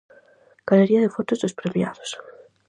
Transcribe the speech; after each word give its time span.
Galería 0.69 1.03
de 1.03 1.13
fotos 1.15 1.39
dos 1.41 1.57
premiados. 1.59 2.09